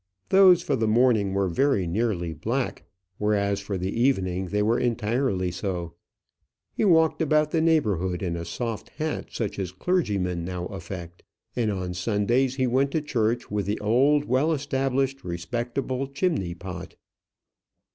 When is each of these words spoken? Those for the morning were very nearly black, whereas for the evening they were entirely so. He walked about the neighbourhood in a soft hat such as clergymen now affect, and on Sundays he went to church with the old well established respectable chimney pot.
Those 0.29 0.63
for 0.63 0.75
the 0.75 0.87
morning 0.87 1.35
were 1.35 1.47
very 1.47 1.85
nearly 1.85 2.33
black, 2.33 2.85
whereas 3.19 3.59
for 3.59 3.77
the 3.77 3.91
evening 3.95 4.47
they 4.47 4.63
were 4.63 4.79
entirely 4.79 5.51
so. 5.51 5.93
He 6.73 6.83
walked 6.83 7.21
about 7.21 7.51
the 7.51 7.61
neighbourhood 7.61 8.23
in 8.23 8.35
a 8.35 8.43
soft 8.43 8.89
hat 8.97 9.27
such 9.29 9.59
as 9.59 9.71
clergymen 9.71 10.43
now 10.43 10.65
affect, 10.65 11.21
and 11.55 11.69
on 11.69 11.93
Sundays 11.93 12.55
he 12.55 12.65
went 12.65 12.89
to 12.93 13.01
church 13.03 13.51
with 13.51 13.67
the 13.67 13.79
old 13.79 14.25
well 14.25 14.51
established 14.53 15.23
respectable 15.23 16.07
chimney 16.07 16.55
pot. 16.55 16.95